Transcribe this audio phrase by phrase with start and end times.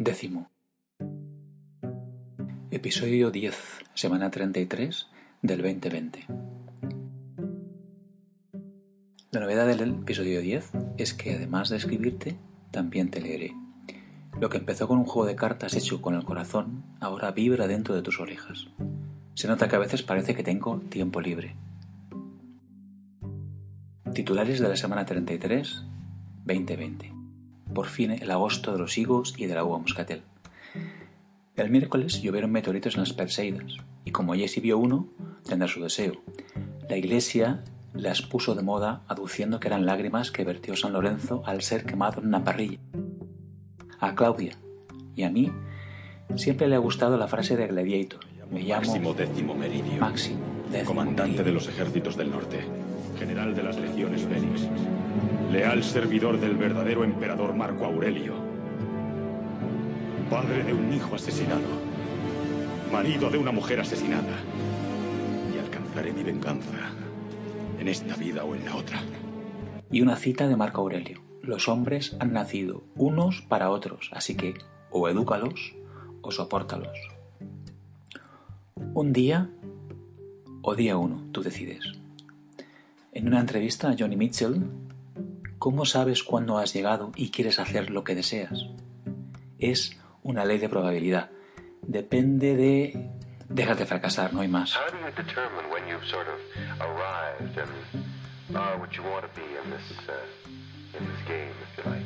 [0.00, 0.48] Décimo.
[2.70, 3.56] Episodio 10,
[3.94, 5.08] semana 33
[5.42, 6.24] del 2020.
[9.32, 12.38] La novedad del episodio 10 es que además de escribirte,
[12.70, 13.56] también te leeré.
[14.40, 17.96] Lo que empezó con un juego de cartas hecho con el corazón, ahora vibra dentro
[17.96, 18.68] de tus orejas.
[19.34, 21.56] Se nota que a veces parece que tengo tiempo libre.
[24.14, 25.82] Titulares de la semana 33,
[26.44, 27.17] 2020.
[27.74, 30.22] Por fin el agosto de los higos y de la uva moscatel.
[31.56, 35.08] El miércoles llovieron meteoritos en las Perseidas, y como Jesse vio uno,
[35.44, 36.22] tendrá su deseo.
[36.88, 41.62] La iglesia las puso de moda aduciendo que eran lágrimas que vertió San Lorenzo al
[41.62, 42.78] ser quemado en una parrilla.
[43.98, 44.56] A Claudia
[45.16, 45.50] y a mí
[46.36, 48.20] siempre le ha gustado la frase de Gladiator.
[48.50, 52.60] Me llamo Máximo Décimo Meridio, Máximo, décimo comandante de los ejércitos del norte,
[53.18, 54.68] general de las legiones Félix,
[55.50, 58.34] leal servidor del verdadero emperador Marco Aurelio,
[60.30, 61.68] padre de un hijo asesinado,
[62.92, 64.36] marido de una mujer asesinada,
[65.54, 66.92] y alcanzaré mi venganza
[67.80, 69.00] en esta vida o en la otra.
[69.90, 71.22] Y una cita de Marco Aurelio.
[71.42, 74.54] Los hombres han nacido unos para otros, así que
[74.90, 75.74] o edúcalos
[76.20, 76.98] o sopórtalos.
[78.92, 79.50] Un día
[80.62, 81.84] o día uno, tú decides.
[83.12, 84.64] En una entrevista a Johnny Mitchell,
[85.58, 88.66] ¿cómo sabes cuándo has llegado y quieres hacer lo que deseas?
[89.58, 91.30] Es una ley de probabilidad.
[91.82, 93.10] Depende de...
[93.48, 94.76] Dejas de fracasar, no hay más.
[94.76, 96.38] How do you determine when you've sort of
[96.80, 97.70] arrived and
[98.54, 100.12] are what you want to be in this uh,
[100.98, 102.04] in this game, if you like?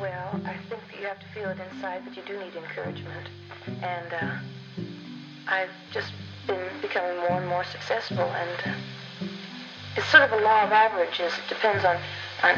[0.00, 3.26] Well, I think that you have to feel it inside that you do need encouragement.
[3.82, 4.38] And uh,
[5.48, 6.12] I've just
[6.80, 8.24] becoming more and more successful.
[8.24, 8.74] And uh,
[9.96, 11.32] it's sort of a law of averages.
[11.32, 11.96] It depends on,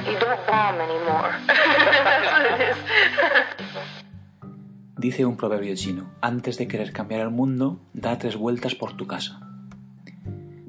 [0.06, 1.34] you don't bomb anymore.
[4.98, 9.06] Dice un proverbio chino, antes de querer cambiar el mundo, da tres vueltas por tu
[9.06, 9.38] casa.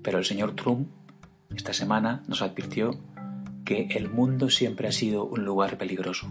[0.04, 0.88] Pero el señor Trump
[1.56, 2.92] esta semana nos advirtió
[3.66, 6.28] que el mundo siempre ha sido un lugar peligroso.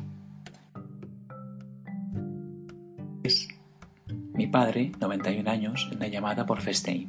[4.38, 7.09] Mi padre, 91 años, en una llamada por FaceTime.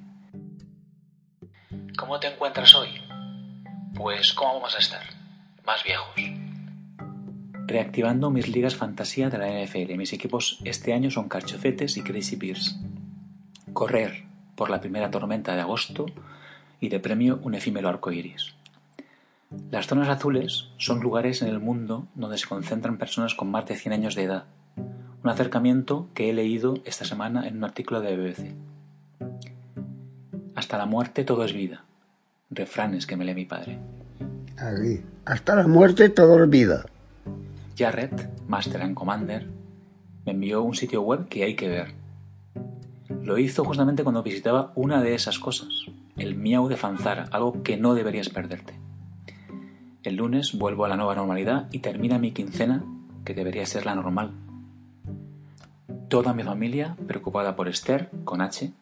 [1.95, 2.89] ¿Cómo te encuentras hoy?
[3.93, 5.03] Pues, ¿cómo vamos a estar?
[5.63, 6.15] Más viejos.
[7.67, 9.95] Reactivando mis ligas fantasía de la NFL.
[9.95, 12.79] Mis equipos este año son Carchofetes y Crazy Bears.
[13.73, 14.23] Correr
[14.55, 16.07] por la primera tormenta de agosto
[16.79, 18.55] y de premio un efímero arco iris.
[19.69, 23.75] Las zonas azules son lugares en el mundo donde se concentran personas con más de
[23.75, 24.45] 100 años de edad.
[25.21, 28.55] Un acercamiento que he leído esta semana en un artículo de BBC.
[30.55, 31.83] Hasta la muerte todo es vida.
[32.49, 33.79] Refranes que me lee mi padre.
[35.25, 36.85] Hasta la muerte todo olvida.
[37.77, 39.47] Jarrett, Master and Commander,
[40.25, 41.93] me envió un sitio web que hay que ver.
[43.23, 45.85] Lo hizo justamente cuando visitaba una de esas cosas,
[46.17, 48.73] el Miau de Fanzara, algo que no deberías perderte.
[50.03, 52.83] El lunes vuelvo a la nueva normalidad y termina mi quincena,
[53.25, 54.31] que debería ser la normal.
[56.09, 58.73] Toda mi familia preocupada por Esther, con H.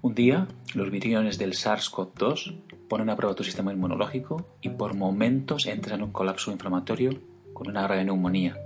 [0.00, 2.56] Un día, los viriones del SARS-CoV-2
[2.88, 7.10] ponen a prueba tu sistema inmunológico y por momentos entras en un colapso inflamatorio
[7.52, 8.56] con una grave neumonía.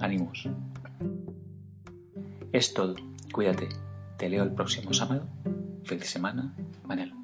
[0.00, 0.48] Ánimos.
[2.52, 2.94] Es todo.
[3.32, 3.68] Cuídate.
[4.16, 5.26] Te leo el próximo sábado.
[5.82, 6.54] Feliz semana.
[6.84, 7.17] Manel.